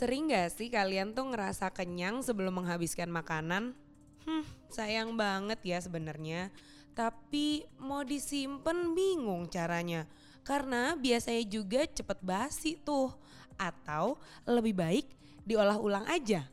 Sering 0.00 0.32
gak 0.32 0.56
sih 0.56 0.72
kalian 0.72 1.12
tuh 1.12 1.28
ngerasa 1.28 1.68
kenyang 1.76 2.24
sebelum 2.24 2.56
menghabiskan 2.56 3.12
makanan? 3.12 3.76
Hmm, 4.24 4.48
sayang 4.72 5.12
banget 5.12 5.60
ya 5.60 5.76
sebenarnya. 5.76 6.48
Tapi 6.96 7.68
mau 7.76 8.00
disimpan 8.00 8.96
bingung 8.96 9.44
caranya. 9.52 10.08
Karena 10.40 10.96
biasanya 10.96 11.44
juga 11.44 11.84
cepet 11.84 12.16
basi 12.24 12.80
tuh. 12.80 13.12
Atau 13.60 14.16
lebih 14.48 14.72
baik 14.72 15.04
diolah 15.44 15.76
ulang 15.76 16.08
aja. 16.08 16.48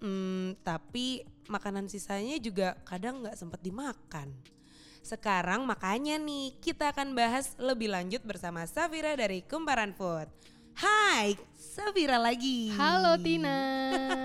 Hmm, 0.00 0.56
tapi 0.64 1.28
makanan 1.44 1.92
sisanya 1.92 2.40
juga 2.40 2.72
kadang 2.88 3.20
nggak 3.20 3.36
sempet 3.36 3.60
dimakan. 3.68 4.32
Sekarang 5.04 5.68
makanya 5.68 6.16
nih 6.16 6.56
kita 6.56 6.96
akan 6.96 7.12
bahas 7.12 7.52
lebih 7.60 7.92
lanjut 7.92 8.24
bersama 8.24 8.64
Safira 8.64 9.12
dari 9.12 9.44
Kumparan 9.44 9.92
Food. 9.92 10.32
Hai, 10.78 11.34
Safira 11.58 12.22
lagi. 12.22 12.70
Halo 12.78 13.18
Tina. 13.18 13.58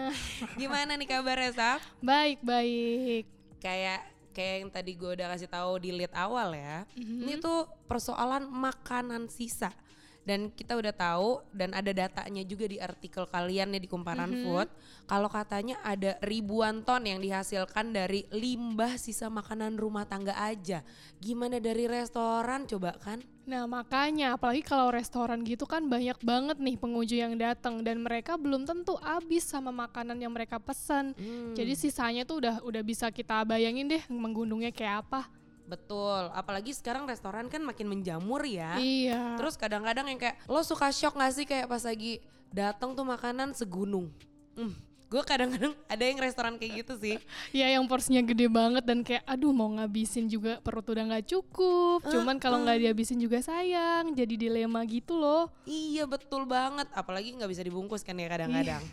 Gimana 0.61 0.93
nih 0.93 1.09
kabarnya 1.09 1.49
Saf? 1.49 1.81
baik 1.97 2.45
baik. 2.45 3.25
Kayak 3.57 4.05
kayak 4.37 4.55
yang 4.61 4.69
tadi 4.69 4.93
gue 4.93 5.17
udah 5.17 5.33
kasih 5.33 5.49
tahu 5.49 5.81
di 5.81 5.89
lead 5.89 6.13
awal 6.13 6.53
ya. 6.53 6.85
Mhm. 6.93 7.25
Ini 7.25 7.33
tuh 7.41 7.65
persoalan 7.89 8.45
makanan 8.45 9.33
sisa. 9.33 9.73
Dan 10.23 10.55
kita 10.55 10.79
udah 10.79 10.95
tahu 10.95 11.43
dan 11.51 11.75
ada 11.75 11.91
datanya 11.91 12.47
juga 12.47 12.63
di 12.63 12.79
artikel 12.79 13.27
kalian 13.27 13.75
nih 13.75 13.83
di 13.83 13.89
Kumparan 13.91 14.31
Mhm. 14.31 14.39
Food. 14.47 14.67
Kalau 15.03 15.27
katanya 15.27 15.83
ada 15.83 16.15
ribuan 16.23 16.79
ton 16.87 17.03
yang 17.03 17.19
dihasilkan 17.19 17.91
dari 17.91 18.23
limbah 18.31 18.95
sisa 18.95 19.27
makanan 19.27 19.75
rumah 19.75 20.07
tangga 20.07 20.31
aja. 20.39 20.79
Gimana 21.19 21.59
dari 21.59 21.91
restoran 21.91 22.63
coba 22.63 22.95
kan? 22.95 23.19
Nah 23.43 23.67
makanya 23.67 24.39
apalagi 24.39 24.63
kalau 24.63 24.87
restoran 24.87 25.43
gitu 25.43 25.67
kan 25.67 25.91
banyak 25.91 26.15
banget 26.23 26.55
nih 26.63 26.79
pengunjung 26.79 27.19
yang 27.19 27.35
datang 27.35 27.83
dan 27.83 27.99
mereka 27.99 28.39
belum 28.39 28.63
tentu 28.63 28.95
habis 29.03 29.43
sama 29.43 29.75
makanan 29.75 30.15
yang 30.15 30.31
mereka 30.31 30.55
pesan. 30.55 31.11
Hmm. 31.19 31.51
Jadi 31.51 31.75
sisanya 31.75 32.23
tuh 32.23 32.39
udah 32.39 32.63
udah 32.63 32.79
bisa 32.79 33.11
kita 33.11 33.43
bayangin 33.43 33.91
deh 33.91 33.99
menggundungnya 34.07 34.71
kayak 34.71 35.03
apa. 35.03 35.27
Betul, 35.63 36.27
apalagi 36.35 36.75
sekarang 36.75 37.07
restoran 37.07 37.47
kan 37.47 37.63
makin 37.63 37.87
menjamur 37.87 38.43
ya. 38.43 38.75
Iya. 38.77 39.39
Terus 39.39 39.55
kadang-kadang 39.55 40.11
yang 40.11 40.19
kayak 40.19 40.37
lo 40.51 40.59
suka 40.61 40.91
shock 40.91 41.15
gak 41.15 41.33
sih 41.33 41.47
kayak 41.47 41.71
pas 41.71 41.81
lagi 41.87 42.19
datang 42.51 42.93
tuh 42.93 43.07
makanan 43.07 43.55
segunung. 43.55 44.11
Hmm, 44.53 44.75
gue 45.09 45.23
kadang-kadang 45.23 45.73
ada 45.93 46.03
yang 46.03 46.19
restoran 46.19 46.59
kayak 46.59 46.83
gitu 46.83 46.93
sih. 46.99 47.15
Iya 47.57 47.79
yang 47.79 47.87
porsinya 47.87 48.21
gede 48.21 48.51
banget 48.51 48.83
dan 48.83 49.01
kayak 49.07 49.23
aduh 49.23 49.53
mau 49.55 49.71
ngabisin 49.71 50.27
juga 50.27 50.59
perut 50.59 50.83
udah 50.83 51.05
nggak 51.15 51.31
cukup. 51.31 52.05
Cuman 52.11 52.37
kalau 52.43 52.61
nggak 52.61 52.83
dihabisin 52.83 53.23
juga 53.23 53.39
sayang. 53.39 54.11
Jadi 54.13 54.35
dilema 54.35 54.83
gitu 54.83 55.15
loh. 55.15 55.47
Iya 55.63 56.03
betul 56.05 56.43
banget, 56.43 56.91
apalagi 56.91 57.39
nggak 57.39 57.49
bisa 57.49 57.63
dibungkus 57.63 58.03
kan 58.03 58.19
ya 58.19 58.27
kadang-kadang. 58.27 58.83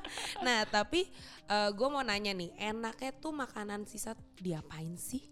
nah 0.46 0.62
tapi 0.68 1.10
gue 1.50 1.88
mau 1.90 2.06
nanya 2.06 2.30
nih, 2.30 2.54
enaknya 2.70 3.10
tuh 3.18 3.34
makanan 3.34 3.82
sisa 3.82 4.14
diapain 4.38 4.94
sih? 4.94 5.26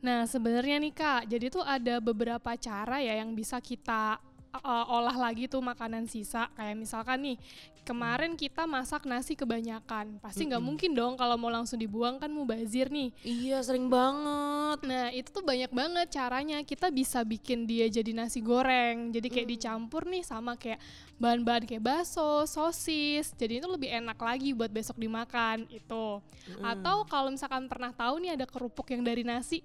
Nah, 0.00 0.24
sebenarnya 0.24 0.80
nih 0.80 0.94
Kak, 0.96 1.28
jadi 1.28 1.52
tuh 1.52 1.64
ada 1.64 2.00
beberapa 2.00 2.56
cara 2.56 3.04
ya 3.04 3.20
yang 3.20 3.36
bisa 3.36 3.60
kita 3.60 4.16
uh, 4.58 4.86
olah 4.88 5.14
lagi 5.14 5.46
tuh 5.46 5.62
makanan 5.62 6.08
sisa. 6.08 6.48
Kayak 6.56 6.76
misalkan 6.80 7.18
nih, 7.20 7.36
kemarin 7.84 8.32
kita 8.32 8.64
masak 8.64 9.04
nasi 9.04 9.36
kebanyakan. 9.36 10.16
Pasti 10.24 10.46
nggak 10.46 10.62
mungkin 10.62 10.96
dong 10.96 11.14
kalau 11.20 11.36
mau 11.36 11.52
langsung 11.52 11.76
dibuang 11.76 12.16
kan 12.16 12.32
mubazir 12.32 12.88
nih. 12.88 13.12
Iya 13.22 13.60
sering 13.60 13.92
banget. 13.92 14.78
Nah, 14.88 15.12
itu 15.12 15.28
tuh 15.30 15.44
banyak 15.44 15.70
banget 15.70 16.06
caranya. 16.16 16.58
Kita 16.64 16.88
bisa 16.88 17.20
bikin 17.20 17.68
dia 17.68 17.86
jadi 17.92 18.10
nasi 18.14 18.40
goreng. 18.40 19.12
Jadi 19.14 19.28
kayak 19.30 19.48
dicampur 19.52 20.06
nih 20.08 20.24
sama 20.24 20.56
kayak 20.56 20.80
bahan-bahan 21.20 21.68
kayak 21.68 21.82
bakso, 21.84 22.48
sosis. 22.48 23.36
Jadi 23.36 23.60
itu 23.62 23.68
lebih 23.68 23.90
enak 23.92 24.18
lagi 24.18 24.56
buat 24.56 24.70
besok 24.72 24.96
dimakan 24.96 25.68
itu. 25.70 26.24
Atau 26.64 27.04
kalau 27.06 27.30
misalkan 27.30 27.68
pernah 27.68 27.92
tahu 27.92 28.16
nih 28.22 28.32
ada 28.38 28.46
kerupuk 28.48 28.88
yang 28.90 29.04
dari 29.04 29.22
nasi. 29.22 29.60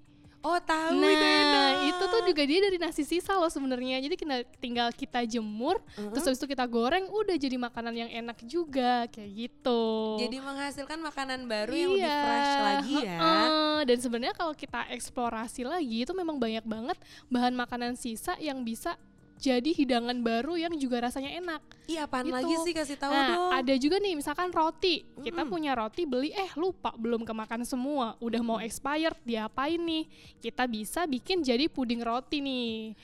Oh 0.46 0.58
tahu 0.62 1.02
itu 1.02 1.10
enak. 1.10 1.42
Nah, 1.50 1.70
itu 1.90 2.04
tuh 2.06 2.20
juga 2.22 2.42
dia 2.46 2.60
dari 2.62 2.78
nasi 2.78 3.02
sisa 3.02 3.34
loh 3.34 3.50
sebenarnya. 3.50 3.98
Jadi 3.98 4.14
kita 4.14 4.46
tinggal 4.62 4.88
kita 4.94 5.26
jemur, 5.26 5.82
terus 6.14 6.22
habis 6.22 6.38
itu 6.38 6.46
kita 6.46 6.62
goreng, 6.70 7.10
udah 7.10 7.34
jadi 7.34 7.58
makanan 7.58 7.94
yang 8.06 8.10
enak 8.22 8.38
juga 8.46 9.10
kayak 9.10 9.30
gitu. 9.34 9.82
Jadi 10.22 10.38
menghasilkan 10.38 11.02
makanan 11.02 11.50
baru 11.50 11.72
yang 11.74 11.90
lebih 11.98 12.14
fresh 12.22 12.54
lagi 12.62 12.94
ya. 13.02 13.18
heeh. 13.18 13.78
Dan 13.90 13.98
sebenarnya 13.98 14.34
kalau 14.38 14.54
kita 14.54 14.86
eksplorasi 14.94 15.66
lagi 15.66 16.06
itu 16.06 16.12
memang 16.14 16.38
banyak 16.38 16.62
banget 16.62 16.98
bahan 17.26 17.54
makanan 17.58 17.98
sisa 17.98 18.38
yang 18.38 18.62
bisa 18.62 18.94
jadi 19.36 19.70
hidangan 19.70 20.16
baru 20.24 20.56
yang 20.56 20.74
juga 20.80 21.04
rasanya 21.04 21.30
enak. 21.36 21.60
Iya 21.86 22.08
apaan 22.08 22.26
Gitu. 22.26 22.34
lagi 22.34 22.54
sih 22.66 22.72
kasih 22.74 22.96
tahu 22.98 23.12
nah, 23.12 23.28
dong. 23.30 23.50
ada 23.52 23.74
juga 23.78 23.96
nih 24.00 24.14
misalkan 24.16 24.48
roti. 24.50 25.04
Kita 25.22 25.46
punya 25.46 25.76
roti 25.76 26.02
beli 26.08 26.32
eh 26.32 26.50
lupa 26.56 26.90
belum 26.96 27.22
kemakan 27.22 27.62
semua, 27.62 28.16
udah 28.18 28.42
mau 28.42 28.58
expired, 28.58 29.16
diapain 29.22 29.78
nih? 29.78 30.08
Kita 30.40 30.64
bisa 30.66 31.04
bikin 31.04 31.44
jadi 31.44 31.68
puding 31.68 32.02
roti 32.02 32.40
nih. 32.42 32.96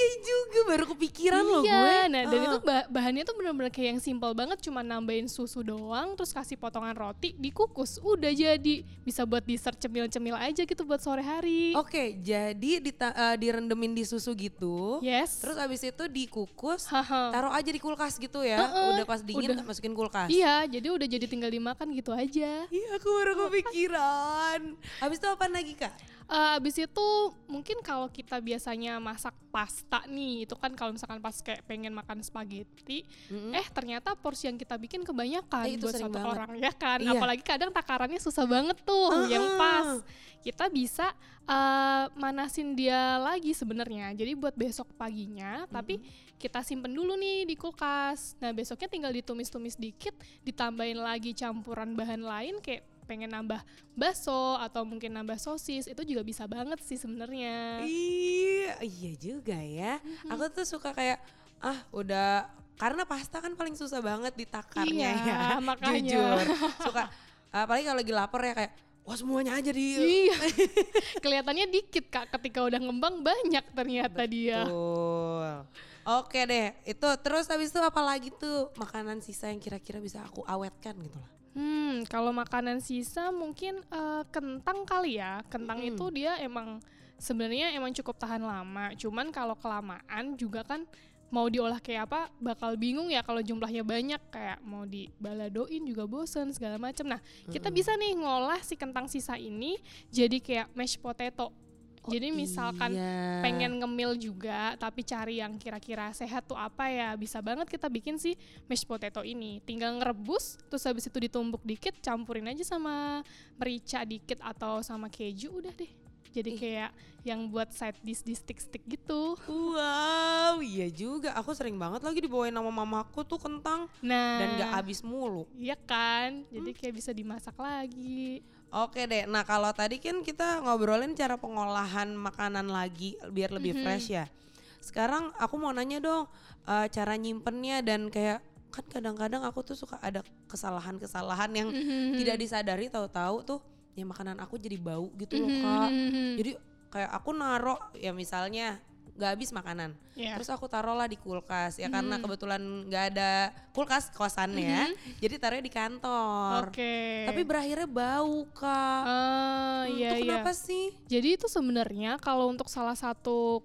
Iya 0.00 0.12
juga 0.22 0.60
baru 0.66 0.84
kepikiran 0.88 1.42
loh 1.42 1.60
iya, 1.60 1.76
gue. 1.76 1.98
nah 2.08 2.22
dan 2.24 2.38
Ah. 2.38 2.46
itu 2.46 2.58
bah- 2.62 2.88
bahannya 2.88 3.22
tuh 3.22 3.34
bener-bener 3.34 3.68
kayak 3.68 3.88
yang 3.90 4.00
simple 4.00 4.32
banget, 4.32 4.56
cuma 4.60 4.80
nambahin 4.80 5.28
susu 5.28 5.60
doang, 5.60 6.14
terus 6.14 6.30
kasih 6.30 6.56
potongan 6.56 6.94
roti, 6.94 7.36
dikukus, 7.36 8.00
udah 8.00 8.30
jadi. 8.30 8.80
Bisa 9.02 9.22
buat 9.22 9.42
dessert 9.42 9.76
cemil-cemil 9.76 10.32
aja 10.34 10.62
gitu 10.62 10.82
buat 10.82 10.98
sore 10.98 11.20
hari. 11.20 11.74
Oke, 11.74 12.16
jadi 12.18 12.80
dita- 12.80 13.12
eh, 13.12 13.36
direndemin 13.36 13.92
di 13.92 14.02
susu 14.02 14.32
gitu. 14.32 15.00
Yes. 15.00 15.36
Terus 15.38 15.58
abis 15.58 15.82
itu 15.82 16.04
dikukus, 16.06 16.88
taruh 16.88 17.52
aja 17.52 17.68
di 17.68 17.78
kulkas 17.78 18.16
gitu 18.16 18.40
ya. 18.40 18.56
Heeh, 18.62 18.86
udah 18.94 19.04
pas 19.04 19.20
dingin 19.20 19.52
udah. 19.52 19.64
masukin 19.66 19.92
kulkas. 19.92 20.28
Iya, 20.28 20.64
jadi 20.66 20.88
udah 20.88 21.06
jadi 21.06 21.26
tinggal 21.26 21.50
dimakan 21.50 21.92
gitu 21.92 22.10
aja. 22.10 22.64
Iya, 22.66 22.88
aku 22.94 23.08
baru 23.10 23.32
kepikiran. 23.42 24.60
Abis 24.98 25.18
itu 25.18 25.28
apa 25.28 25.44
lagi 25.46 25.74
kak? 25.74 25.92
Eh, 26.30 26.56
abis 26.62 26.78
itu 26.78 27.06
mungkin 27.50 27.82
kalau 27.82 28.06
kita 28.06 28.38
biasanya 28.38 29.02
masak 29.02 29.34
pasta 29.50 30.06
nih, 30.06 30.46
itu 30.46 30.54
kan 30.54 30.70
kalau 30.78 30.94
misalkan 30.94 31.18
pas 31.18 31.34
kayak 31.42 31.66
pengen 31.66 31.90
makan 31.90 32.22
spaghetti, 32.22 33.02
eh 33.50 33.66
ternyata 33.74 34.14
porsi 34.14 34.46
yang 34.46 34.54
kita 34.54 34.78
bikin 34.78 35.02
kebanyakan 35.02 35.66
Eh, 35.66 35.74
itu 35.74 35.90
buat 35.90 35.98
satu 35.98 36.14
banget. 36.14 36.30
orang 36.30 36.52
ya 36.62 36.70
kan. 36.70 37.02
Iya. 37.02 37.18
Apalagi 37.18 37.42
kadang 37.42 37.74
takarannya 37.74 38.22
susah 38.22 38.46
banget 38.46 38.78
tuh 38.86 39.26
yang 39.26 39.58
pas. 39.58 39.98
Kita 40.38 40.70
bisa 40.70 41.10
eh, 41.50 42.04
manasin 42.14 42.78
dia 42.78 43.18
lagi 43.18 43.50
sebenarnya. 43.50 44.14
Jadi 44.14 44.38
buat 44.38 44.54
besok 44.54 44.86
paginya, 44.94 45.66
tapi 45.66 45.98
kita 46.38 46.62
simpen 46.62 46.94
dulu 46.94 47.18
nih 47.18 47.42
di 47.42 47.58
kulkas. 47.58 48.38
Nah 48.38 48.54
besoknya 48.54 48.86
tinggal 48.86 49.10
ditumis-tumis 49.10 49.74
dikit, 49.74 50.14
ditambahin 50.46 51.02
lagi 51.02 51.34
campuran 51.34 51.98
bahan 51.98 52.22
lain 52.22 52.62
kayak 52.62 52.86
pengen 53.10 53.34
nambah 53.34 53.58
bakso 53.98 54.54
atau 54.62 54.86
mungkin 54.86 55.10
nambah 55.10 55.34
sosis 55.42 55.90
itu 55.90 56.02
juga 56.06 56.22
bisa 56.22 56.46
banget 56.46 56.78
sih 56.86 56.94
sebenarnya. 56.94 57.82
Iya, 57.82 58.78
iya 58.86 59.12
juga 59.18 59.58
ya. 59.58 59.98
Mm-hmm. 59.98 60.30
Aku 60.30 60.44
tuh 60.54 60.62
suka 60.62 60.94
kayak 60.94 61.18
ah 61.58 61.82
udah 61.90 62.46
karena 62.78 63.02
pasta 63.02 63.42
kan 63.42 63.52
paling 63.58 63.74
susah 63.74 63.98
banget 63.98 64.32
ditakarnya 64.38 65.10
Iya, 65.10 65.26
ya. 65.26 65.38
makanya. 65.74 65.98
Jujur. 65.98 66.46
Suka 66.86 67.10
apalagi 67.50 67.82
kalau 67.90 67.98
lagi 67.98 68.14
lapar 68.14 68.40
ya 68.46 68.54
kayak 68.54 68.72
wah 69.02 69.16
semuanya 69.18 69.58
aja 69.58 69.74
di 69.74 69.98
Iya. 70.30 70.38
Kelihatannya 71.26 71.66
dikit 71.66 72.06
Kak, 72.14 72.30
ketika 72.38 72.62
udah 72.62 72.78
ngembang 72.78 73.26
banyak 73.26 73.64
ternyata 73.74 74.22
dia. 74.30 74.62
Betul. 74.62 75.66
Oke 76.00 76.40
deh, 76.48 76.72
itu 76.88 77.08
terus 77.20 77.44
habis 77.50 77.68
itu 77.68 77.80
apa 77.82 78.00
lagi 78.00 78.32
tuh 78.32 78.72
makanan 78.80 79.20
sisa 79.20 79.52
yang 79.52 79.60
kira-kira 79.60 80.00
bisa 80.00 80.24
aku 80.24 80.40
awetkan 80.48 80.96
gitu 80.96 81.18
lah. 81.20 81.39
Hmm, 81.50 82.06
kalau 82.06 82.30
makanan 82.30 82.78
sisa 82.78 83.34
mungkin 83.34 83.82
eh, 83.90 84.22
kentang 84.30 84.86
kali 84.86 85.18
ya. 85.18 85.42
Kentang 85.50 85.82
Mm-mm. 85.82 85.94
itu 85.94 86.04
dia 86.14 86.38
emang 86.38 86.78
sebenarnya 87.18 87.74
emang 87.74 87.90
cukup 87.92 88.16
tahan 88.16 88.42
lama. 88.42 88.94
Cuman 88.94 89.34
kalau 89.34 89.58
kelamaan 89.58 90.38
juga 90.38 90.62
kan 90.62 90.86
mau 91.30 91.46
diolah 91.46 91.78
kayak 91.78 92.10
apa 92.10 92.20
bakal 92.42 92.74
bingung 92.74 93.06
ya 93.06 93.22
kalau 93.22 93.38
jumlahnya 93.38 93.86
banyak 93.86 94.18
kayak 94.34 94.58
mau 94.66 94.82
dibaladoin 94.82 95.86
juga 95.86 96.02
bosen 96.06 96.50
segala 96.50 96.74
macam. 96.74 97.06
Nah, 97.06 97.22
kita 97.46 97.70
bisa 97.70 97.94
nih 97.94 98.18
ngolah 98.18 98.58
si 98.66 98.74
kentang 98.74 99.06
sisa 99.06 99.38
ini 99.38 99.78
jadi 100.10 100.42
kayak 100.42 100.74
mashed 100.74 100.98
potato. 100.98 101.54
Oh, 102.00 102.08
jadi 102.08 102.32
misalkan 102.32 102.96
iya. 102.96 103.44
pengen 103.44 103.76
ngemil 103.76 104.16
juga 104.16 104.72
tapi 104.80 105.04
cari 105.04 105.44
yang 105.44 105.60
kira-kira 105.60 106.08
sehat 106.16 106.48
tuh 106.48 106.56
apa 106.56 106.88
ya 106.88 107.12
bisa 107.12 107.44
banget 107.44 107.68
kita 107.68 107.92
bikin 107.92 108.16
si 108.16 108.40
mashed 108.64 108.88
potato 108.88 109.20
ini. 109.20 109.60
Tinggal 109.68 110.00
ngerebus 110.00 110.56
terus 110.72 110.88
habis 110.88 111.04
itu 111.04 111.18
ditumbuk 111.20 111.60
dikit 111.60 111.92
campurin 112.00 112.48
aja 112.48 112.64
sama 112.64 113.20
merica 113.60 114.00
dikit 114.08 114.40
atau 114.40 114.80
sama 114.80 115.12
keju 115.12 115.60
udah 115.60 115.72
deh. 115.76 115.92
Jadi 116.30 116.50
kayak 116.56 116.90
yang 117.26 117.50
buat 117.50 117.74
side 117.74 118.00
dish 118.00 118.22
di 118.24 118.32
stick-stick 118.32 118.86
gitu. 118.86 119.36
Wow, 119.50 120.62
iya 120.62 120.88
juga. 120.88 121.34
Aku 121.36 121.52
sering 121.52 121.76
banget 121.76 122.00
lagi 122.00 122.22
dibawain 122.22 122.54
sama 122.54 122.70
mamaku 122.70 123.26
tuh 123.26 123.36
kentang. 123.36 123.90
Nah. 124.00 124.38
Dan 124.40 124.48
gak 124.56 124.70
habis 124.80 125.02
mulu. 125.02 125.44
iya 125.58 125.76
kan? 125.76 126.46
Jadi 126.48 126.70
kayak 126.72 126.94
bisa 126.96 127.10
dimasak 127.10 127.58
lagi 127.58 128.46
Oke 128.70 129.10
deh, 129.10 129.26
nah 129.26 129.42
kalau 129.42 129.74
tadi 129.74 129.98
kan 129.98 130.22
kita 130.22 130.62
ngobrolin 130.62 131.10
cara 131.18 131.34
pengolahan 131.34 132.14
makanan 132.14 132.70
lagi 132.70 133.18
biar 133.30 133.50
lebih 133.50 133.82
fresh 133.82 134.14
ya. 134.14 134.30
Sekarang 134.78 135.34
aku 135.42 135.58
mau 135.58 135.74
nanya 135.74 135.98
dong, 135.98 136.30
eh, 136.70 136.86
cara 136.88 137.18
nyimpennya 137.18 137.82
dan 137.82 138.06
kayak 138.08 138.38
kan 138.70 138.86
kadang-kadang 138.86 139.42
aku 139.42 139.66
tuh 139.66 139.74
suka 139.74 139.98
ada 139.98 140.22
kesalahan-kesalahan 140.46 141.50
yang 141.50 141.68
Mhm. 141.74 142.14
tidak 142.22 142.36
disadari 142.38 142.86
tahu-tahu 142.86 143.36
tuh 143.42 143.60
ya 143.98 144.06
makanan 144.06 144.38
aku 144.38 144.54
jadi 144.54 144.78
bau 144.78 145.10
gitu 145.18 145.42
loh 145.42 145.50
kak 145.50 145.90
mhm. 145.90 146.38
jadi 146.38 146.50
kayak 146.94 147.10
aku 147.10 147.30
naro 147.34 147.74
ya 147.98 148.14
misalnya 148.14 148.78
nggak 149.20 149.30
habis 149.30 149.52
makanan 149.52 149.92
Iya. 150.12 150.34
terus 150.34 150.48
aku 150.48 150.64
taruh 150.64 150.92
lah 150.92 151.04
di 151.04 151.14
kulkas 151.14 151.76
ya 151.76 151.86
karena 151.86 152.16
Mhm. 152.16 152.22
kebetulan 152.22 152.60
nggak 152.86 153.04
ada 153.10 153.32
kulkas 153.70 154.08
kosannya 154.10 154.96
jadi 155.18 155.36
taruhnya 155.36 155.60
di 155.60 155.70
kantor 155.70 156.60
Oke. 156.66 157.24
tapi 157.24 157.40
berakhirnya 157.42 157.84
bau 157.86 158.48
kak 158.50 159.02
Ah, 159.02 159.84
Hmm, 159.84 159.92
iya 159.94 160.08
itu 160.10 160.16
iya. 160.18 160.40
kenapa 160.40 160.52
sih 160.52 160.96
Jadi 161.06 161.28
itu 161.34 161.46
sebenarnya 161.46 162.16
kalau 162.16 162.48
untuk 162.48 162.66
salah 162.66 162.94
satu 162.94 163.60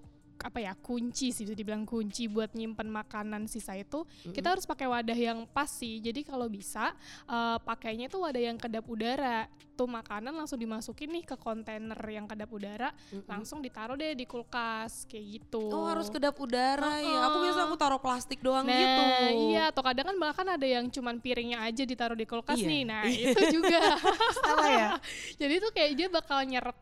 apa 0.46 0.62
ya 0.62 0.78
kunci 0.78 1.34
sih 1.34 1.42
bisa 1.42 1.52
dibilang 1.52 1.84
kunci 1.84 2.30
buat 2.30 2.54
nyimpen 2.54 2.86
makanan 2.86 3.46
sisa 3.46 3.74
itu. 3.74 4.06
Kita 4.24 4.54
harus 4.54 4.64
pakai 4.64 4.86
wadah 4.86 5.18
yang 5.18 5.44
pas 5.46 5.66
sih. 5.66 5.98
Jadi 5.98 6.22
kalau 6.22 6.46
bisa 6.46 6.94
eh, 7.26 7.58
pakainya 7.60 8.06
itu 8.06 8.16
wadah 8.16 8.42
yang 8.44 8.56
kedap 8.56 8.86
udara. 8.86 9.50
Tuh 9.74 9.90
makanan 9.90 10.32
langsung 10.32 10.56
dimasukin 10.56 11.12
nih 11.12 11.26
ke 11.26 11.36
kontainer 11.36 12.00
yang 12.06 12.24
kedap 12.24 12.48
udara 12.48 12.96
Mm-mm. 13.12 13.28
langsung 13.28 13.60
ditaruh 13.60 13.94
deh 13.94 14.14
di 14.14 14.24
kulkas 14.24 15.04
kayak 15.04 15.26
gitu. 15.36 15.68
Oh 15.68 15.84
harus 15.84 16.08
kedap 16.08 16.38
udara 16.38 17.02
ya 17.02 17.28
aku 17.28 17.44
biasa 17.44 17.60
aku 17.66 17.76
taruh 17.76 18.00
plastik 18.00 18.40
doang 18.40 18.64
Nah, 18.64 18.72
gitu. 18.72 19.02
iya. 19.50 19.74
Atau 19.74 19.84
kadang 19.84 20.08
kan 20.08 20.18
bahkan 20.18 20.48
ada 20.48 20.64
yang 20.64 20.88
cuman 20.88 21.20
piringnya 21.20 21.60
aja 21.60 21.84
ditaruh 21.84 22.16
di 22.16 22.24
kulkas 22.24 22.56
Iya. 22.56 22.70
nih. 22.70 22.82
Nah, 22.86 23.04
itu 23.04 23.42
juga. 23.52 23.82
salah 24.46 24.70
ya. 24.70 24.90
Jadi 25.44 25.54
itu 25.58 25.68
kayak 25.74 25.92
dia 25.92 26.08
bakal 26.08 26.40
nyeret 26.46 26.78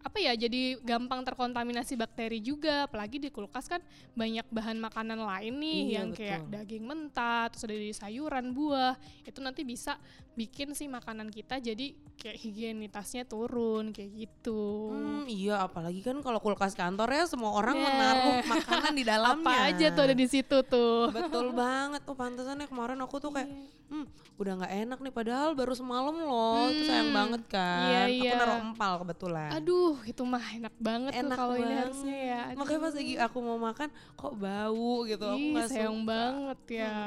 apa 0.00 0.16
ya 0.16 0.32
jadi 0.32 0.60
gampang 0.78 1.20
terkontaminasi 1.22 1.92
bakteri 1.94 2.38
juga 2.38 2.84
apalagi 2.84 3.18
di 3.18 3.28
kulkas 3.28 3.66
kan 3.66 3.84
banyak 4.12 4.46
bahan 4.46 4.78
makanan 4.78 5.18
lain 5.18 5.54
nih 5.54 5.80
Iya, 5.82 5.92
yang 5.94 6.08
kayak 6.10 6.40
betul. 6.40 6.52
daging 6.54 6.84
mentah 6.84 7.42
terus 7.46 7.62
ada 7.62 7.76
di 7.76 7.92
sayuran 7.92 8.46
buah 8.50 8.96
itu 9.22 9.38
nanti 9.38 9.60
bisa 9.60 10.00
bikin 10.32 10.72
sih 10.72 10.86
makanan 10.86 11.28
kita 11.28 11.58
jadi 11.58 11.92
kayak 12.16 12.38
higienitasnya 12.38 13.24
turun 13.24 13.90
kayak 13.90 14.08
gitu 14.18 14.88
Hmm, 14.90 15.24
iya 15.26 15.60
apalagi 15.60 16.00
kan 16.00 16.16
kalau 16.18 16.38
kulkas 16.38 16.72
kantor 16.72 17.08
ya 17.10 17.24
semua 17.26 17.52
orang 17.52 17.76
Nah. 17.76 17.84
menaruh 17.86 18.36
makanan 18.46 18.92
di 18.92 19.04
dalamnya. 19.10 19.52
apa 19.52 19.68
aja 19.68 19.86
tuh 19.90 20.02
ada 20.02 20.14
di 20.14 20.26
situ 20.26 20.56
tuh 20.64 21.08
Betul 21.10 21.52
banget. 21.52 22.00
Oh 22.04 22.14
pantesannya 22.14 22.64
kemarin 22.64 22.96
aku 22.98 23.16
tuh 23.16 23.30
kayak 23.30 23.52
hmm, 23.90 24.06
udah 24.36 24.52
nggak 24.56 24.72
enak 24.80 24.98
nih 24.98 25.12
padahal 25.12 25.50
baru 25.52 25.74
semalam 25.74 26.16
loh. 26.16 26.70
Itu 26.70 26.82
sayang 26.84 27.06
Hmm, 27.06 27.18
banget 27.18 27.42
kan. 27.46 27.84
iya, 27.84 28.00
Aku 28.08 28.22
iya. 28.22 28.32
naruh 28.34 28.58
empal 28.62 28.92
kebetulan. 29.00 29.50
aduh 29.52 29.96
itu 30.02 30.22
mah 30.22 30.46
enak 30.52 30.74
banget 30.76 31.12
tuh 31.12 31.20
enak 31.22 31.36
kalau 31.36 31.54
ini 31.54 31.74
harusnya 31.76 32.16
ya 32.16 32.40
Makanya 32.54 32.80
pas 32.80 32.94
lagi 32.94 33.14
aku 33.16 33.38
mau 33.38 33.58
makan 33.58 33.88
kok 34.14 34.34
bau 34.34 34.92
gitu. 35.04 35.24
aku 35.24 35.36
Ih, 35.36 35.52
nggak 35.52 35.68
sayang 35.68 35.98
suka. 35.98 36.08
banget 36.08 36.60
ya 36.72 36.98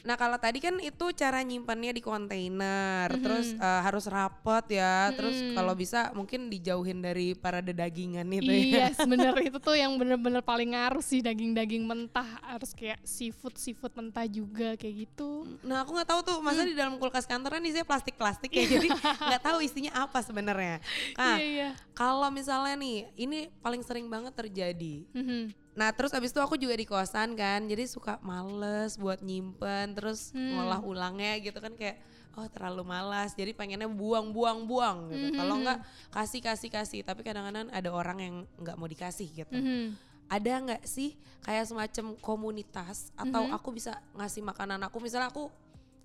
Nah 0.00 0.14
kalau 0.14 0.36
tadi 0.36 0.60
kan 0.60 0.76
itu 0.78 1.04
cara 1.12 1.40
nyimpannya 1.40 1.90
di 1.90 2.02
kontainer, 2.38 3.08
Mhm. 3.10 3.20
terus 3.20 3.48
eh, 3.54 3.80
harus 3.80 4.04
rapet 4.06 4.76
ya, 4.76 5.08
terus 5.10 5.32
Mhm. 5.34 5.54
kalau 5.54 5.72
bisa 5.72 6.12
mungkin 6.12 6.46
dijauhin 6.46 7.00
dari 7.00 7.32
para 7.32 7.58
dedagingan 7.58 8.28
itu 8.28 8.44
iya 8.44 8.92
ya. 8.92 8.94
sebenarnya 8.94 9.48
itu 9.48 9.58
tuh 9.58 9.72
yang 9.72 9.96
bener-bener 9.96 10.40
paling 10.40 10.70
ngaruh 10.70 11.00
sih 11.00 11.18
daging-daging 11.18 11.82
mentah 11.82 12.26
harus 12.44 12.70
kayak 12.70 13.00
seafood 13.02 13.56
seafood 13.56 13.92
mentah 13.92 14.26
juga 14.26 14.76
kayak 14.76 15.08
gitu 15.08 15.48
Nah 15.62 15.80
aku 15.80 15.96
nggak 16.04 16.12
tahu 16.12 16.20
tuh, 16.20 16.38
masa 16.44 16.68
di 16.68 16.76
dalam 16.76 17.00
kulkas 17.00 17.24
kantor 17.24 17.56
kan 17.56 17.64
isinya 17.64 17.88
plastik-plastik 17.88 18.52
ya, 18.52 18.68
jadi 18.68 18.88
nggak 19.32 19.40
tahu 19.40 19.64
isinya 19.64 20.04
apa 20.04 20.20
sebenarnya. 20.20 20.84
Nah 21.16 21.40
iya 21.40 21.48
iya 21.48 21.68
kalau 21.96 22.28
misalnya 22.28 22.76
nih, 22.76 23.08
ini 23.16 23.48
paling 23.64 23.80
sering 23.80 24.12
banget 24.12 24.36
terjadi. 24.36 25.08
Mhm. 25.16 25.56
Nah 25.74 25.88
terus 25.96 26.12
abis 26.12 26.30
itu 26.30 26.44
aku 26.44 26.60
juga 26.60 26.76
di 26.76 26.84
kosan 26.84 27.32
kan, 27.32 27.64
jadi 27.64 27.88
suka 27.88 28.20
males 28.20 29.00
buat 29.00 29.24
nyimpen, 29.24 29.96
terus 29.96 30.28
Hmm. 30.30 30.60
ngolah 30.60 30.84
ulangnya 30.84 31.40
gitu 31.40 31.56
kan 31.56 31.72
kayak 31.72 31.96
oh 32.36 32.44
terlalu 32.52 32.84
malas, 32.84 33.32
jadi 33.32 33.56
pengennya 33.56 33.88
buang-buang-buang 33.88 35.08
gitu. 35.08 35.26
Mhm. 35.32 35.38
Kalau 35.40 35.54
nggak 35.56 35.78
kasih 36.12 36.40
kasih 36.44 36.68
kasih, 36.68 37.00
tapi 37.00 37.24
kadang-kadang 37.24 37.72
ada 37.72 37.88
orang 37.88 38.18
yang 38.20 38.34
nggak 38.60 38.76
mau 38.76 38.84
dikasih 38.84 39.32
gitu. 39.32 39.56
Mhm. 39.56 39.96
Ada 40.28 40.52
nggak 40.60 40.82
sih 40.84 41.14
kayak 41.40 41.68
semacam 41.68 42.16
komunitas 42.18 43.12
atau 43.14 43.48
Mhm. 43.48 43.54
aku 43.54 43.68
bisa 43.72 43.96
ngasih 44.12 44.42
makanan 44.42 44.82
aku, 44.82 44.98
misalnya 44.98 45.30
aku 45.30 45.46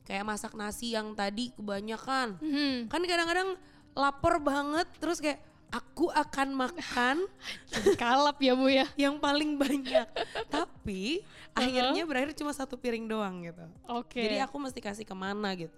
kayak 0.09 0.25
masak 0.25 0.57
nasi 0.57 0.97
yang 0.97 1.13
tadi 1.13 1.53
kebanyakan, 1.53 2.41
Mhm. 2.41 2.89
kan 2.89 3.01
kadang-kadang 3.05 3.49
lapar 3.93 4.41
banget, 4.41 4.89
terus 4.97 5.21
kayak 5.21 5.37
aku 5.69 6.09
akan 6.09 6.57
makan 6.57 7.29
kalap 8.01 8.41
ya 8.41 8.57
bu 8.57 8.65
ya? 8.67 8.89
yang 8.97 9.21
paling 9.21 9.53
banyak. 9.53 10.09
Tapi 10.49 11.21
akhirnya 11.53 12.09
berakhir 12.09 12.33
cuma 12.33 12.49
satu 12.49 12.73
piring 12.73 13.05
doang 13.05 13.45
gitu. 13.45 13.61
Oke. 13.85 14.17
Jadi 14.17 14.41
aku 14.41 14.57
mesti 14.57 14.81
kasih 14.81 15.05
ke 15.05 15.13
mana 15.13 15.53
gitu. 15.53 15.77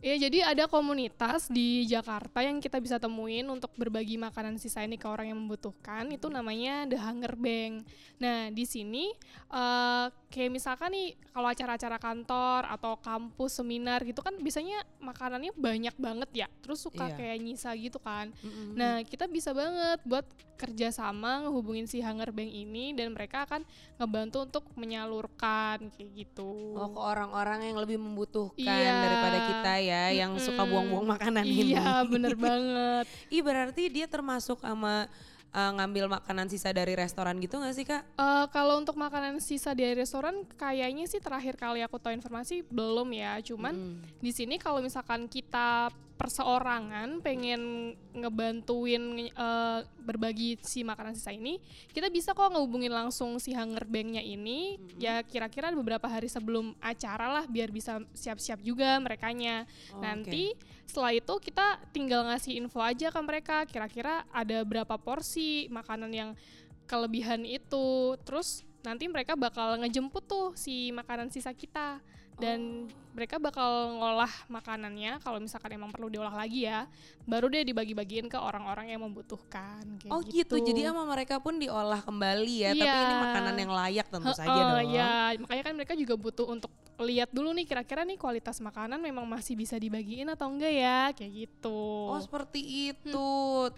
Ya, 0.00 0.16
jadi 0.16 0.56
ada 0.56 0.64
komunitas 0.64 1.52
di 1.52 1.84
Jakarta 1.84 2.40
yang 2.40 2.56
kita 2.56 2.80
bisa 2.80 2.96
temuin 2.96 3.44
untuk 3.44 3.68
berbagi 3.76 4.16
makanan 4.16 4.56
sisa 4.56 4.80
ini 4.80 4.96
ke 4.96 5.04
orang 5.04 5.28
yang 5.28 5.36
membutuhkan. 5.36 6.08
Itu 6.08 6.32
namanya 6.32 6.88
The 6.88 6.96
Hunger 6.96 7.36
Bank. 7.36 7.84
Nah, 8.16 8.48
di 8.48 8.64
sini 8.64 9.12
eh, 9.52 10.06
kayak 10.30 10.50
misalkan 10.52 10.94
nih 10.94 11.08
kalau 11.28 11.46
acara-acara 11.46 11.98
kantor 11.98 12.62
atau 12.64 12.94
kampus 12.96 13.58
seminar 13.58 13.98
gitu 14.02 14.22
kan 14.22 14.32
biasanya 14.34 14.78
makanannya 14.96 15.50
banyak 15.52 15.94
banget 15.96 16.30
ya. 16.32 16.48
Terus 16.62 16.78
suka 16.78 17.04
Iya. 17.04 17.16
kayak 17.18 17.36
nyisa 17.40 17.70
gitu 17.74 17.98
kan. 17.98 18.30
Mm-mm. 18.38 18.78
Nah, 18.78 19.02
kita 19.02 19.26
bisa 19.26 19.50
banget 19.50 19.98
buat 20.02 20.22
kerjasama 20.54 21.42
ngehubungin 21.42 21.84
si 21.84 21.98
Hunger 21.98 22.30
Bank 22.30 22.46
ini 22.46 22.92
dan 22.92 23.10
mereka 23.10 23.42
akan 23.42 23.64
ngebantu 23.96 24.44
untuk 24.44 24.64
menyalurkan 24.74 25.90
kayak 25.90 26.10
gitu. 26.14 26.76
oh 26.76 26.88
ke 26.88 27.00
orang-orang 27.00 27.66
yang 27.66 27.76
lebih 27.76 27.96
membutuhkan 27.96 28.60
Iya. 28.60 28.92
daripada 28.94 29.38
kita 29.42 29.72
ya 29.80 30.04
yang 30.14 30.36
suka 30.36 30.62
Mm-mm. 30.62 30.70
buang-buang 30.70 31.06
makanan 31.10 31.42
ini 31.42 31.74
Iya, 31.74 32.04
bener 32.04 32.38
banget. 32.46 33.04
Ih 33.28 33.42
berarti 33.42 33.88
dia 33.88 34.06
termasuk 34.06 34.60
sama 34.60 35.10
uh, 35.50 35.70
ngambil 35.76 36.06
makanan 36.10 36.46
sisa 36.46 36.70
dari 36.70 36.94
restoran 36.94 37.38
gitu 37.38 37.58
gak 37.58 37.74
sih 37.74 37.86
kak? 37.86 38.02
Eh, 38.16 38.46
kalau 38.50 38.78
untuk 38.78 38.94
makanan 38.94 39.42
sisa 39.42 39.74
dari 39.74 39.94
restoran, 39.94 40.46
kayaknya 40.54 41.06
sih 41.06 41.18
terakhir 41.18 41.58
kali 41.58 41.82
aku 41.82 41.98
tahu 41.98 42.14
informasi 42.14 42.62
belum 42.68 43.10
ya. 43.14 43.38
Cuman 43.42 43.74
Mm. 43.74 44.02
di 44.18 44.30
sini 44.34 44.56
kalau 44.58 44.82
misalkan 44.82 45.26
kita 45.26 45.90
perseorangan 46.20 47.24
pengen 47.24 47.96
ngebantuin 48.12 49.32
eh, 49.32 49.80
berbagi 50.04 50.60
si 50.60 50.84
makanan 50.84 51.16
sisa 51.16 51.32
ini, 51.32 51.56
kita 51.96 52.12
bisa 52.12 52.36
kok 52.36 52.52
ngehubungin 52.52 52.92
langsung 52.92 53.40
si 53.40 53.56
Hunger 53.56 53.88
Bank-nya 53.88 54.20
ini. 54.20 54.76
Ya 55.00 55.24
kira-kira 55.24 55.72
beberapa 55.72 56.04
hari 56.04 56.28
sebelum 56.28 56.76
acara 56.84 57.40
lah, 57.40 57.44
biar 57.48 57.72
bisa 57.72 58.04
siap-siap 58.12 58.60
juga 58.60 59.00
merekanya. 59.00 59.64
Oh, 59.96 60.04
Nanti 60.04 60.52
setelah 60.84 61.16
itu 61.16 61.34
kita 61.40 61.80
tinggal 61.96 62.28
ngasih 62.28 62.60
info 62.60 62.84
aja 62.84 63.08
ke 63.08 63.20
mereka 63.24 63.64
kira-kira 63.64 64.28
ada 64.28 64.60
berapa 64.60 65.00
porsi 65.00 65.72
makanan 65.72 66.12
yang 66.12 66.30
kelebihan 66.84 67.48
itu. 67.48 68.20
Terus 68.28 68.68
nanti 68.84 69.08
mereka 69.08 69.40
bakal 69.40 69.80
ngejemput 69.80 70.24
tuh 70.28 70.52
si 70.52 70.92
makanan 70.92 71.32
sisa 71.32 71.56
kita 71.56 72.04
dan 72.40 72.60
mereka 73.10 73.42
bakal 73.42 73.98
ngolah 73.98 74.30
makanannya 74.46 75.18
kalau 75.20 75.42
misalkan 75.42 75.74
emang 75.74 75.90
perlu 75.90 76.06
diolah 76.08 76.32
lagi 76.32 76.64
ya. 76.64 76.86
Baru 77.26 77.50
deh 77.50 77.66
dibagi-bagiin 77.66 78.30
ke 78.30 78.38
orang-orang 78.38 78.94
yang 78.94 79.02
membutuhkan 79.02 79.82
kayak 79.98 80.10
Oh 80.14 80.22
gitu. 80.22 80.56
jadi 80.62 80.94
sama 80.94 81.04
mereka 81.04 81.42
pun 81.42 81.58
diolah 81.58 82.00
kembali 82.00 82.54
ya, 82.64 82.70
tapi 82.72 82.86
Iya. 82.86 83.02
ini 83.04 83.14
makanan 83.18 83.54
yang 83.58 83.72
layak 83.74 84.06
tentu 84.08 84.30
saja 84.32 84.50
Heeh, 84.50 84.70
dong. 84.86 84.94
Ya, 84.94 85.14
makanya 85.42 85.62
kan 85.68 85.74
mereka 85.74 85.92
juga 85.98 86.14
butuh 86.16 86.46
untuk 86.48 86.70
lihat 87.02 87.28
dulu 87.34 87.50
nih 87.56 87.66
kira-kira 87.66 88.06
nih 88.06 88.16
kualitas 88.16 88.60
makanan 88.62 89.00
memang 89.00 89.26
masih 89.26 89.58
bisa 89.58 89.74
dibagiin 89.76 90.28
atau 90.30 90.46
enggak 90.48 90.72
ya, 90.72 91.00
kayak 91.12 91.32
gitu. 91.48 91.82
Oh 92.14 92.20
seperti 92.22 92.94
itu. 92.94 93.30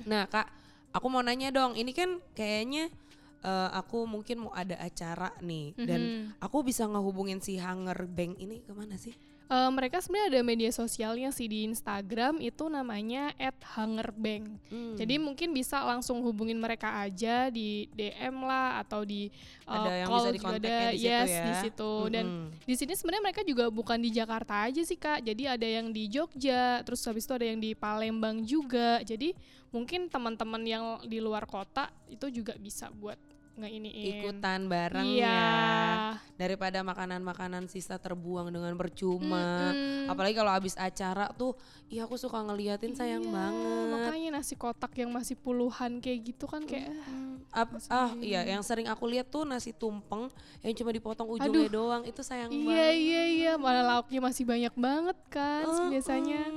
Nah 0.04 0.28
kak, 0.28 0.46
aku 0.92 1.06
mau 1.08 1.24
nanya 1.24 1.48
dong. 1.48 1.72
Ini 1.72 1.92
kan 1.96 2.20
kayaknya 2.36 2.92
eh, 3.42 3.68
aku 3.74 4.06
mungkin 4.06 4.46
mau 4.46 4.52
ada 4.52 4.78
acara 4.78 5.34
nih 5.38 5.74
dan 5.76 6.00
Mhm. 6.00 6.24
aku 6.38 6.62
bisa 6.62 6.86
ngehubungin 6.86 7.38
si 7.38 7.58
Hunger 7.58 8.06
Bank 8.06 8.38
ini 8.38 8.62
ke 8.62 8.70
mana 8.70 8.94
sih? 8.94 9.12
Eh, 9.52 9.68
mereka 9.68 10.00
sebenarnya 10.00 10.32
ada 10.32 10.42
media 10.42 10.70
sosialnya 10.72 11.28
sih 11.28 11.44
di 11.44 11.68
Instagram 11.68 12.40
itu 12.40 12.64
namanya 12.66 13.36
@hungerbank. 13.76 14.44
Hmm. 14.72 14.96
Jadi 14.96 15.20
mungkin 15.20 15.52
bisa 15.52 15.84
langsung 15.84 16.24
hubungin 16.24 16.56
mereka 16.56 17.04
aja 17.04 17.52
di 17.52 17.84
DM 17.92 18.32
lah 18.40 18.80
atau 18.80 19.04
di 19.04 19.28
uh, 19.68 19.76
Ada 19.76 19.92
yang 19.92 20.08
call 20.08 20.24
bisa 20.24 20.32
juga 20.32 20.48
ada. 20.56 20.62
di 20.88 20.96
situ 20.96 21.04
yes, 21.04 21.28
ya? 21.28 21.44
di 21.44 21.52
situ. 21.60 21.92
Dan 22.08 22.24
Mhm. 22.24 22.46
di 22.64 22.74
sini 22.76 22.92
sebenarnya 22.96 23.22
mereka 23.22 23.42
juga 23.44 23.64
bukan 23.68 23.98
di 24.00 24.10
Jakarta 24.10 24.54
aja 24.64 24.80
sih 24.80 24.96
Kak. 24.96 25.20
Jadi 25.20 25.42
ada 25.44 25.68
yang 25.68 25.92
di 25.92 26.08
Jogja, 26.08 26.80
terus 26.80 27.04
habis 27.04 27.24
itu 27.24 27.34
ada 27.34 27.44
yang 27.44 27.60
di 27.60 27.76
Palembang 27.76 28.40
juga. 28.42 29.04
Jadi 29.04 29.36
mungkin 29.68 30.08
teman-teman 30.08 30.62
yang 30.64 30.84
di 31.04 31.20
luar 31.20 31.44
kota 31.44 31.92
itu 32.08 32.28
juga 32.30 32.56
bisa 32.56 32.88
buat 32.88 33.16
ngeiniin. 33.54 34.04
ikutan 34.18 34.64
bareng 34.64 35.04
Iya. 35.04 35.28
ya 35.28 35.50
daripada 36.34 36.80
makanan-makanan 36.80 37.66
sisa 37.66 37.94
terbuang 37.94 38.48
dengan 38.48 38.74
percuma. 38.74 39.70
Mm-mm. 39.70 40.08
Apalagi 40.08 40.34
kalau 40.34 40.50
habis 40.50 40.74
acara 40.74 41.30
tuh, 41.30 41.54
iya 41.86 42.02
aku 42.02 42.16
suka 42.16 42.40
ngeliatin 42.40 42.92
sayang 42.92 43.22
Iya, 43.22 43.30
banget. 43.30 43.88
Makanya 43.94 44.28
nasi 44.34 44.54
kotak 44.54 44.92
yang 44.94 45.10
masih 45.10 45.36
puluhan 45.36 45.98
kayak 45.98 46.18
gitu 46.26 46.44
kan 46.44 46.62
kayak 46.62 46.90
Mm. 46.90 47.30
Ap- 47.52 47.84
ah 47.86 48.16
iya 48.16 48.40
yang 48.42 48.60
sering 48.60 48.88
aku 48.88 49.04
lihat 49.06 49.28
tuh 49.28 49.44
nasi 49.44 49.70
tumpeng 49.70 50.32
yang 50.60 50.72
cuma 50.72 50.88
dipotong 50.88 51.28
ujungnya 51.28 51.68
doang 51.68 52.02
itu 52.02 52.20
sayang 52.20 52.48
Iya 52.48 52.64
banget. 52.64 52.94
iya 52.96 53.22
iya, 53.28 53.52
malah 53.54 53.84
lauknya 53.92 54.20
masih 54.20 54.42
banyak 54.42 54.72
banget 54.72 55.18
kan 55.28 55.68
Oh, 55.68 55.92
biasanya. 55.92 56.48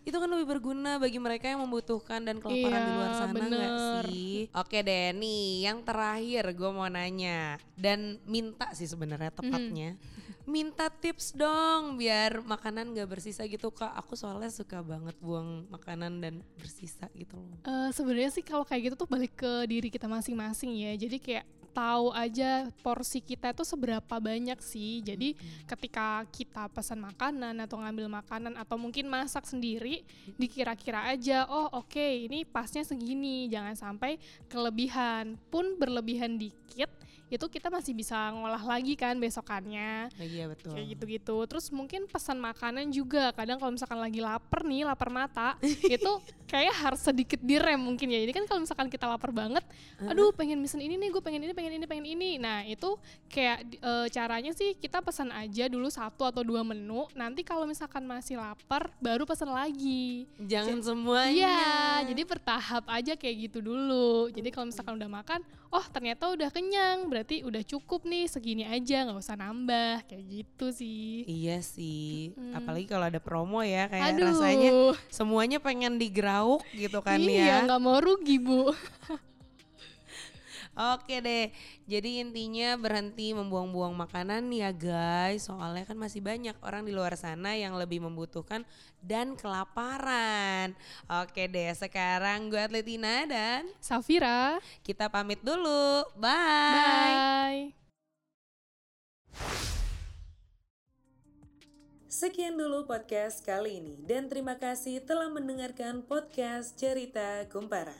Itu 0.00 0.16
kan 0.16 0.28
lebih 0.28 0.48
berguna 0.48 0.96
bagi 0.96 1.20
mereka 1.20 1.52
yang 1.52 1.60
membutuhkan 1.60 2.24
dan 2.24 2.40
kelaparan 2.40 2.82
di 2.82 2.92
luar 2.92 3.10
Iya, 3.10 3.18
sana 3.18 3.34
nggak 3.36 3.44
bener. 3.44 4.04
sih? 4.08 4.36
Oke 4.56 4.78
deh 4.80 5.12
nih 5.12 5.44
yang 5.64 5.84
terakhir 5.84 6.44
gue 6.50 6.70
mau 6.72 6.88
nanya 6.88 7.60
dan 7.76 8.16
minta 8.24 8.72
sih 8.72 8.88
sebenarnya 8.88 9.28
tepatnya. 9.28 10.00
Minta 10.48 10.88
tips 10.90 11.36
dong 11.36 11.94
biar 11.94 12.42
makanan 12.42 12.96
gak 12.96 13.06
bersisa 13.06 13.46
gitu 13.46 13.70
kak. 13.70 13.92
Aku 13.94 14.18
soalnya 14.18 14.50
suka 14.50 14.82
banget 14.82 15.14
buang 15.20 15.68
makanan 15.70 16.18
dan 16.18 16.34
bersisa 16.58 17.06
gitu 17.14 17.38
loh. 17.38 17.60
Eh, 17.62 17.90
sebenarnya 17.94 18.34
sih 18.34 18.42
kalau 18.42 18.66
kayak 18.66 18.90
gitu 18.90 19.04
tuh 19.04 19.08
balik 19.08 19.36
ke 19.36 19.68
diri 19.68 19.92
kita 19.92 20.10
masing-masing 20.10 20.74
ya. 20.74 20.96
Jadi 20.96 21.22
kayak 21.22 21.46
tahu 21.70 22.12
aja 22.12 22.68
porsi 22.82 23.22
kita 23.22 23.54
itu 23.54 23.62
seberapa 23.62 24.18
banyak 24.18 24.58
sih. 24.60 25.00
Jadi 25.00 25.38
ketika 25.64 26.26
kita 26.28 26.66
pesan 26.70 27.00
makanan 27.00 27.56
atau 27.64 27.80
ngambil 27.80 28.10
makanan 28.10 28.54
atau 28.58 28.76
mungkin 28.76 29.06
masak 29.06 29.46
sendiri, 29.46 30.02
dikira-kira 30.36 31.08
aja, 31.08 31.46
oh 31.46 31.70
oke 31.80 32.02
ini 32.02 32.42
pasnya 32.42 32.82
segini, 32.82 33.46
jangan 33.46 33.78
sampai 33.78 34.18
kelebihan. 34.50 35.38
Pun 35.48 35.78
berlebihan 35.78 36.36
dikit, 36.36 36.90
itu 37.30 37.46
kita 37.46 37.70
masih 37.70 37.94
bisa 37.94 38.18
ngolah 38.34 38.60
lagi 38.66 38.98
kan 38.98 39.14
besokannya 39.14 40.10
iya 40.18 40.50
betul. 40.50 40.74
kayak 40.74 40.98
gitu-gitu. 40.98 41.36
Terus 41.46 41.70
mungkin 41.70 42.10
pesan 42.10 42.42
makanan 42.42 42.90
juga. 42.90 43.30
Kadang 43.30 43.62
kalau 43.62 43.70
misalkan 43.70 44.02
lagi 44.02 44.18
lapar 44.18 44.66
nih, 44.66 44.82
lapar 44.82 45.14
mata, 45.14 45.54
itu 45.94 46.12
kayak 46.50 46.74
harus 46.74 46.98
sedikit 47.00 47.38
direm 47.38 47.78
mungkin 47.78 48.10
ya. 48.10 48.18
Jadi 48.26 48.32
kan 48.34 48.44
kalau 48.50 48.66
misalkan 48.66 48.90
kita 48.90 49.06
lapar 49.06 49.30
banget, 49.30 49.62
aduh 50.02 50.34
pengen 50.34 50.58
mesen 50.58 50.82
ini 50.82 50.98
nih, 50.98 51.14
gue 51.14 51.22
pengen 51.22 51.46
ini, 51.46 51.54
pengen 51.54 51.78
ini, 51.78 51.86
pengen 51.86 52.06
ini. 52.10 52.30
Nah 52.42 52.66
itu 52.66 52.98
kayak 53.30 53.58
eh, 53.78 54.06
caranya 54.10 54.50
sih 54.50 54.74
kita 54.74 54.98
pesan 54.98 55.30
aja 55.30 55.70
dulu 55.70 55.86
satu 55.86 56.26
atau 56.26 56.42
dua 56.42 56.66
menu. 56.66 57.06
Nanti 57.14 57.46
kalau 57.46 57.70
misalkan 57.70 58.02
masih 58.02 58.42
lapar, 58.42 58.90
baru 58.98 59.22
pesan 59.22 59.54
lagi. 59.54 60.26
Jangan 60.42 60.82
semuanya. 60.82 61.30
Iya, 61.30 62.10
jadi 62.10 62.22
bertahap 62.26 62.84
aja 62.90 63.14
kayak 63.14 63.36
gitu 63.46 63.62
dulu. 63.62 64.26
Jadi 64.34 64.50
kalau 64.50 64.66
misalkan 64.66 64.98
udah 64.98 65.06
makan, 65.06 65.40
oh 65.70 65.86
ternyata 65.86 66.26
udah 66.34 66.50
kenyang, 66.50 67.06
berarti 67.06 67.46
udah 67.46 67.62
cukup 67.62 68.02
nih 68.02 68.26
segini 68.26 68.66
aja, 68.66 69.06
nggak 69.06 69.22
usah 69.22 69.38
nambah, 69.38 70.02
kayak 70.10 70.24
gitu 70.26 70.66
sih. 70.74 71.22
Iya 71.30 71.62
sih, 71.62 72.34
Mm. 72.34 72.58
apalagi 72.58 72.86
kalau 72.90 73.06
ada 73.06 73.20
promo 73.22 73.62
ya 73.62 73.86
kayak 73.86 74.16
Aduh, 74.16 74.26
rasanya 74.34 74.70
semuanya 75.06 75.58
pengen 75.62 75.94
digrauk 76.40 76.62
gitu 76.72 76.98
kan 77.04 77.18
iya 77.20 77.60
ya. 77.60 77.64
nggak 77.68 77.80
mau 77.80 77.98
rugi 78.00 78.36
bu. 78.40 78.72
Oke 80.80 81.20
deh, 81.20 81.52
jadi 81.84 82.24
intinya 82.24 82.72
berhenti 82.78 83.36
membuang-buang 83.36 83.92
makanan 83.92 84.48
ya 84.48 84.72
guys, 84.72 85.44
soalnya 85.44 85.84
kan 85.84 85.98
masih 85.98 86.24
banyak 86.24 86.56
orang 86.64 86.88
di 86.88 86.94
luar 86.94 87.20
sana 87.20 87.52
yang 87.52 87.76
lebih 87.76 88.00
membutuhkan 88.00 88.64
dan 89.02 89.36
kelaparan. 89.36 90.72
Oke 91.20 91.52
deh, 91.52 91.68
sekarang 91.76 92.48
gue 92.48 92.62
Atletina 92.64 93.28
dan 93.28 93.68
Safira, 93.82 94.56
kita 94.80 95.12
pamit 95.12 95.42
dulu, 95.44 96.06
bye. 96.16 96.32
bye. 97.68 97.79
Sekian 102.20 102.60
dulu 102.60 102.84
podcast 102.84 103.40
kali 103.40 103.80
ini 103.80 103.96
dan 104.04 104.28
terima 104.28 104.60
kasih 104.60 105.00
telah 105.08 105.32
mendengarkan 105.32 106.04
podcast 106.04 106.76
Cerita 106.76 107.48
Kumparan. 107.48 107.96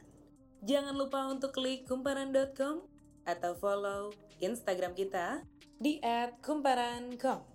Jangan 0.61 0.93
lupa 0.93 1.25
untuk 1.33 1.57
klik 1.57 1.89
kumparan.com 1.89 2.85
atau 3.25 3.53
follow 3.57 4.12
Instagram 4.45 4.93
kita 4.93 5.41
di 5.81 6.05
@kumparan.com. 6.45 7.50